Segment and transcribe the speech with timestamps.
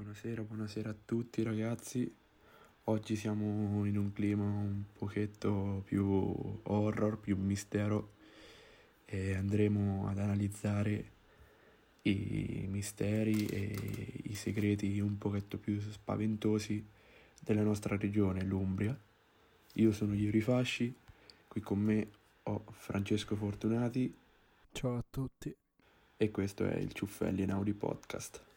[0.00, 2.10] Buonasera, buonasera a tutti ragazzi.
[2.84, 6.06] Oggi siamo in un clima un pochetto più
[6.62, 8.12] horror, più mistero
[9.04, 11.10] e andremo ad analizzare
[12.04, 16.82] i misteri e i segreti un pochetto più spaventosi
[17.38, 18.98] della nostra regione, l'Umbria.
[19.74, 20.96] Io sono Iuri Fasci,
[21.46, 22.08] qui con me
[22.44, 24.16] ho Francesco Fortunati.
[24.72, 25.54] Ciao a tutti.
[26.16, 28.48] E questo è il Ciuffelli in Audi Podcast.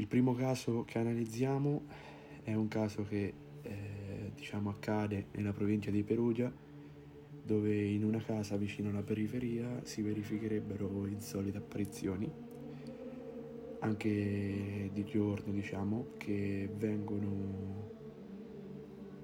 [0.00, 1.82] Il primo caso che analizziamo
[2.42, 6.50] è un caso che eh, diciamo accade nella provincia di Perugia
[7.44, 12.32] dove in una casa vicino alla periferia si verificherebbero insolite apparizioni
[13.80, 17.90] anche di giorno diciamo che vengono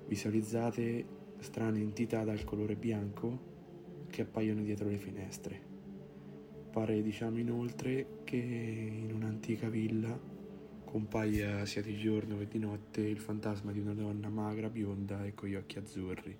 [0.09, 1.07] visualizzate
[1.39, 3.55] strane entità dal colore bianco
[4.11, 5.59] che appaiono dietro le finestre.
[6.71, 10.35] Pare diciamo inoltre che in un'antica villa
[10.97, 15.35] compaia sia di giorno che di notte il fantasma di una donna magra, bionda e
[15.35, 16.35] con gli occhi azzurri.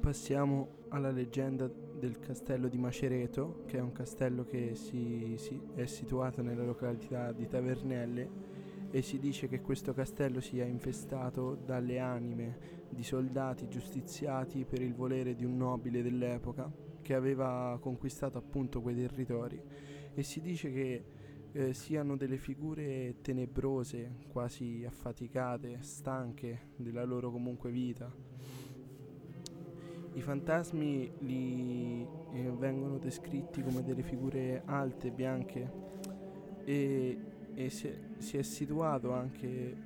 [0.00, 5.84] Passiamo alla leggenda del castello di Macereto, che è un castello che si, si, è
[5.84, 8.30] situato nella località di Tavernelle
[8.90, 14.94] e si dice che questo castello sia infestato dalle anime di soldati giustiziati per il
[14.94, 19.60] volere di un nobile dell'epoca che aveva conquistato appunto quei territori
[20.14, 21.04] e si dice che
[21.52, 28.12] eh, siano delle figure tenebrose, quasi affaticate, stanche della loro comunque vita.
[30.12, 35.70] I fantasmi li, eh, vengono descritti come delle figure alte, bianche
[36.64, 37.18] e,
[37.54, 39.76] e si, è, si, è, situato anche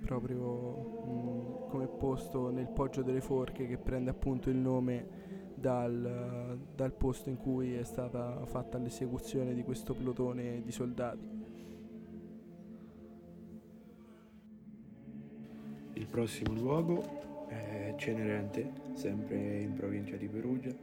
[0.00, 5.19] proprio mh, mm, come posto nel Poggio delle Forche che prende appunto il nome
[5.60, 11.28] dal, dal posto in cui è stata fatta l'esecuzione di questo plotone di soldati.
[15.92, 20.74] Il prossimo luogo è Cenerente, sempre in provincia di Perugia,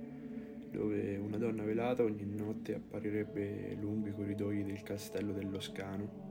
[0.70, 6.26] dove una donna velata ogni notte apparirebbe lunghi corridoi del castello dello Scano.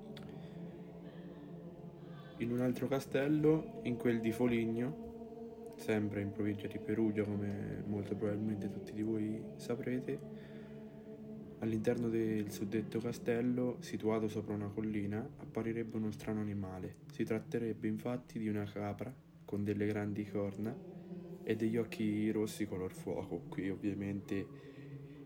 [2.38, 5.05] In un altro castello, in quel di Foligno,
[5.76, 10.18] sempre in provincia di Perugia, come molto probabilmente tutti di voi saprete,
[11.60, 16.96] all'interno del suddetto castello, situato sopra una collina, apparirebbe uno strano animale.
[17.12, 20.76] Si tratterebbe infatti di una capra con delle grandi corna
[21.42, 23.42] e degli occhi rossi color fuoco.
[23.48, 24.46] Qui ovviamente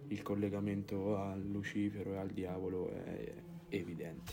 [0.09, 3.33] il collegamento al Lucifero e al diavolo è
[3.69, 4.33] evidente.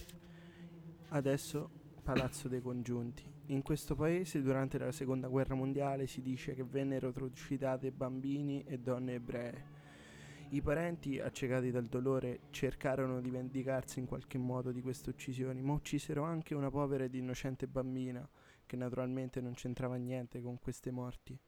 [1.10, 1.70] Adesso
[2.04, 3.37] Palazzo dei Congiunti.
[3.50, 8.78] In questo paese durante la seconda guerra mondiale si dice che vennero trucidate bambini e
[8.78, 9.76] donne ebree.
[10.50, 15.72] I parenti, accecati dal dolore, cercarono di vendicarsi in qualche modo di queste uccisioni, ma
[15.72, 18.28] uccisero anche una povera ed innocente bambina,
[18.66, 21.40] che naturalmente non c'entrava niente con queste morti.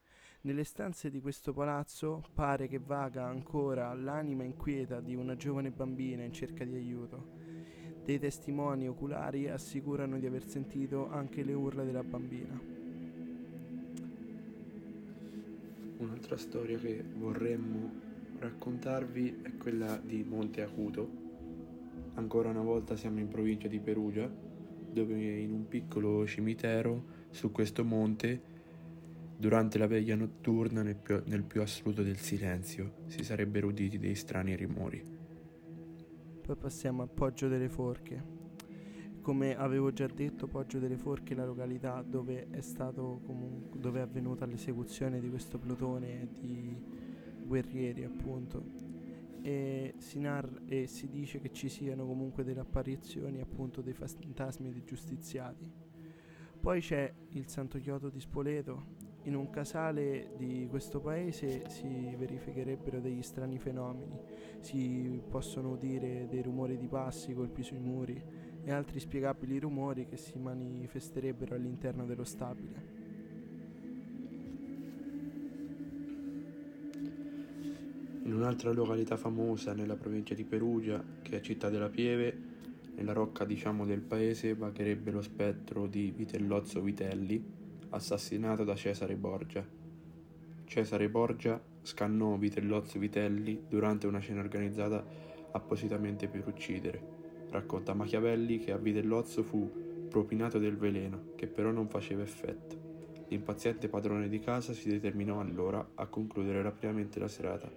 [0.41, 6.23] Nelle stanze di questo palazzo pare che vaga ancora l'anima inquieta di una giovane bambina
[6.23, 7.48] in cerca di aiuto.
[8.09, 12.59] Dei testimoni oculari assicurano di aver sentito anche le urla della bambina.
[15.97, 17.92] Un'altra storia che vorremmo
[18.40, 21.08] raccontarvi è quella di Monte Acuto.
[22.16, 24.28] Ancora una volta siamo in provincia di Perugia,
[24.91, 28.41] dove in un piccolo cimitero su questo monte,
[29.38, 34.16] durante la veglia notturna, nel più, nel più assoluto del silenzio, si sarebbero uditi dei
[34.16, 35.19] strani rumori.
[36.49, 38.23] Poi passiamo a Poggio delle Forche.
[39.21, 42.59] Come avevo già detto, Poggio delle Forche è la località dove è,
[43.23, 46.75] comunque, dove è avvenuta l'esecuzione di questo plotone di
[47.43, 48.65] guerrieri, appunto.
[49.43, 54.71] E si, narra, e si dice che ci siano comunque delle apparizioni appunto dei fantasmi
[54.71, 55.71] dei giustiziati.
[56.59, 58.85] Poi c'è il Santo Chiodo di Spoleto,
[59.24, 64.19] in un casale di questo paese si verificherebbero degli strani fenomeni,
[64.59, 68.22] si possono udire dei rumori di passi, colpi sui muri
[68.64, 72.97] e altri spiegabili rumori che si manifesterebbero all'interno dello stabile.
[78.23, 82.47] In un'altra località famosa nella provincia di Perugia, che è Città della Pieve,
[82.96, 87.43] nella rocca diciamo del paese vagherebbe lo spettro di Vitellozzo Vitelli,
[87.90, 89.66] assassinato da Cesare Borgia.
[90.66, 95.03] Cesare Borgia scannò Vitellozzo Vitelli durante una cena organizzata
[95.52, 97.18] appositamente per uccidere.
[97.50, 102.88] Racconta Machiavelli che a Vitellozzo fu propinato del veleno, che però non faceva effetto.
[103.30, 107.72] L'impaziente padrone di casa si determinò allora a concludere rapidamente la serata,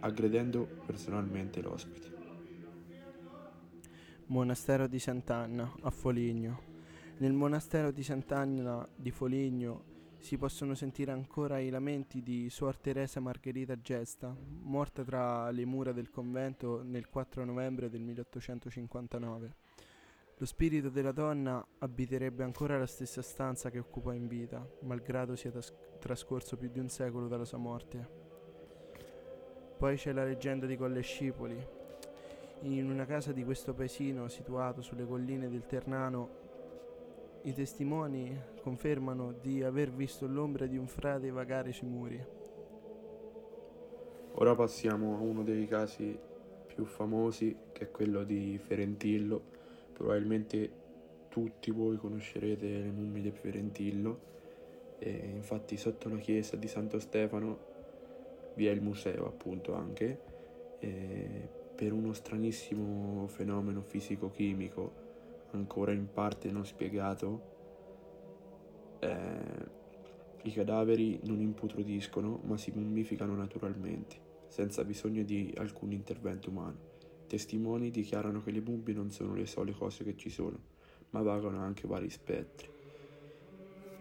[0.00, 2.14] aggredendo personalmente l'ospite.
[4.26, 6.75] Monastero di Sant'Anna a Foligno.
[7.18, 9.84] Nel monastero di Sant'Anna di Foligno
[10.18, 15.92] si possono sentire ancora i lamenti di Suor Teresa Margherita Gesta, morta tra le mura
[15.92, 19.54] del convento nel 4 novembre del 1859.
[20.36, 25.50] Lo spirito della donna abiterebbe ancora la stessa stanza che occupò in vita, malgrado sia
[25.50, 28.08] tas- trascorso più di un secolo dalla sua morte.
[29.78, 31.66] Poi c'è la leggenda di Colle Scipoli.
[32.60, 36.44] In una casa di questo paesino situato sulle colline del Ternano
[37.46, 42.24] i testimoni confermano di aver visto l'ombra di un frate vagare sui muri.
[44.32, 46.18] Ora passiamo a uno dei casi
[46.66, 49.40] più famosi, che è quello di Ferentillo.
[49.92, 50.70] Probabilmente
[51.28, 54.34] tutti voi conoscerete le mummie di Ferentillo.
[54.98, 57.58] E infatti sotto la chiesa di Santo Stefano
[58.54, 60.18] vi è il museo appunto anche.
[60.80, 65.05] Per uno stranissimo fenomeno fisico-chimico
[65.56, 67.54] ancora in parte non spiegato,
[69.00, 69.74] eh,
[70.42, 74.16] i cadaveri non imputrodiscono ma si mummificano naturalmente,
[74.46, 76.94] senza bisogno di alcun intervento umano.
[77.26, 80.58] Testimoni dichiarano che le mummie non sono le sole cose che ci sono,
[81.10, 82.68] ma vagano anche vari spettri.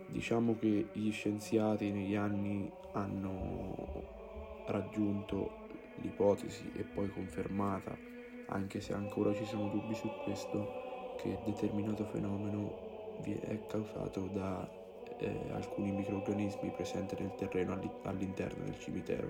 [0.08, 5.64] Diciamo che gli scienziati negli anni hanno raggiunto
[6.02, 7.98] l'ipotesi e poi confermata,
[8.48, 10.85] anche se ancora ci sono dubbi su questo,
[11.16, 14.70] che determinato fenomeno è causato da
[15.18, 19.30] eh, alcuni microorganismi presenti nel terreno all'interno del cimitero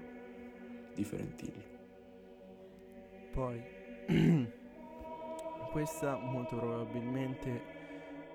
[0.93, 1.73] di Ferentillo.
[3.31, 3.61] Poi,
[5.71, 7.73] questa molto probabilmente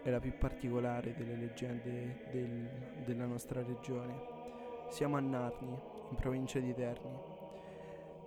[0.02, 2.68] è la più particolare delle leggende del,
[3.04, 4.38] della nostra regione.
[4.88, 5.78] Siamo a Narni,
[6.10, 7.29] in provincia di Terni,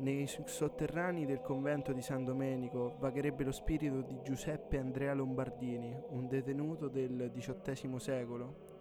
[0.03, 6.27] nei sotterranei del convento di San Domenico vagherebbe lo spirito di Giuseppe Andrea Lombardini, un
[6.27, 8.71] detenuto del XVIII secolo.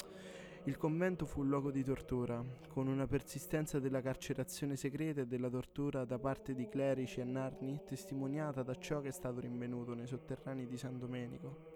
[0.65, 5.49] Il convento fu un luogo di tortura, con una persistenza della carcerazione segreta e della
[5.49, 10.09] tortura da parte di clerici a Narni testimoniata da ciò che è stato rinvenuto nei
[10.09, 11.71] sotterranei di San Domenico.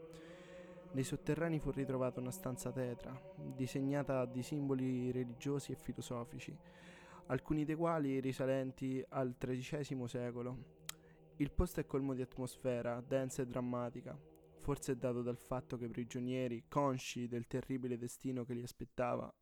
[0.90, 3.16] Nei sotterranei fu ritrovata una stanza tetra,
[3.54, 6.56] disegnata di simboli religiosi e filosofici,
[7.26, 10.74] alcuni dei quali risalenti al XIII secolo.
[11.36, 14.18] Il posto è colmo di atmosfera, densa e drammatica,
[14.58, 19.32] forse dato dal fatto che i prigionieri, consci del terribile destino che li aspettava,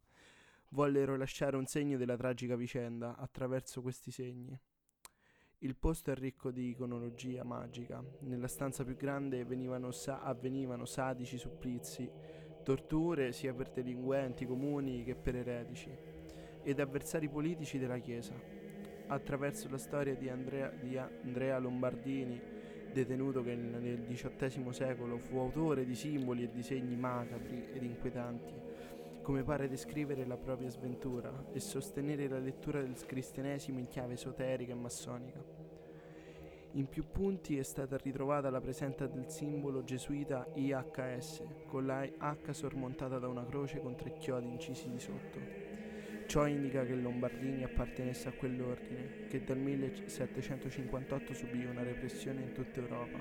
[0.70, 4.58] vollero lasciare un segno della tragica vicenda attraverso questi segni.
[5.58, 8.04] Il posto è ricco di iconologia magica.
[8.20, 9.46] Nella stanza più grande
[9.92, 12.10] sa- avvenivano sadici supplizi,
[12.62, 16.13] torture sia per delinquenti comuni che per eretici
[16.64, 18.34] ed avversari politici della Chiesa.
[19.06, 22.40] Attraverso la storia di Andrea, di Andrea Lombardini,
[22.92, 28.54] detenuto che nel XVIII secolo fu autore di simboli e disegni macabri ed inquietanti,
[29.20, 34.72] come pare descrivere la propria sventura e sostenere la lettura del cristianesimo in chiave esoterica
[34.72, 35.42] e massonica.
[36.72, 42.52] In più punti è stata ritrovata la presenza del simbolo gesuita IHS, con la H
[42.52, 45.63] sormontata da una croce con tre chiodi incisi di sotto.
[46.34, 52.80] Ciò indica che Lombardini appartenesse a quell'ordine, che dal 1758 subì una repressione in tutta
[52.80, 53.20] Europa.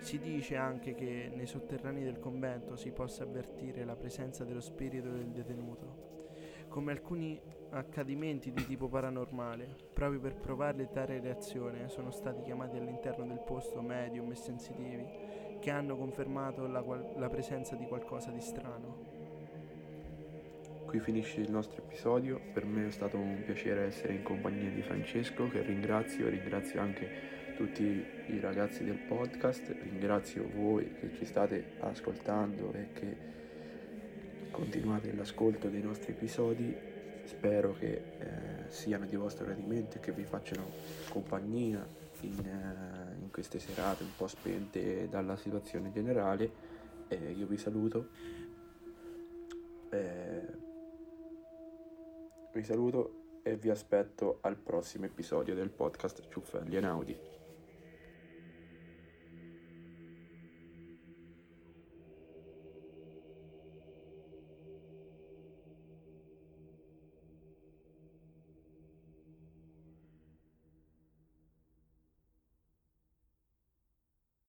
[0.00, 5.10] Si dice anche che nei sotterranei del convento si possa avvertire la presenza dello spirito
[5.10, 6.26] del detenuto.
[6.66, 7.40] Come alcuni
[7.70, 13.80] accadimenti di tipo paranormale, proprio per provare tale reazione, sono stati chiamati all'interno del posto
[13.80, 15.06] medium e sensitivi
[15.60, 19.07] che hanno confermato la, qual- la presenza di qualcosa di strano.
[20.88, 24.80] Qui finisce il nostro episodio, per me è stato un piacere essere in compagnia di
[24.80, 27.10] Francesco che ringrazio ringrazio anche
[27.58, 27.82] tutti
[28.28, 33.16] i ragazzi del podcast, ringrazio voi che ci state ascoltando e che
[34.50, 36.74] continuate l'ascolto dei nostri episodi,
[37.24, 40.70] spero che eh, siano di vostro gradimento e che vi facciano
[41.10, 41.86] compagnia
[42.22, 46.50] in, eh, in queste serate un po' spente dalla situazione generale.
[47.08, 48.08] Eh, io vi saluto.
[49.90, 50.66] Eh,
[52.52, 57.16] vi saluto e vi aspetto al prossimo episodio del podcast Ciuffelli e Naudi.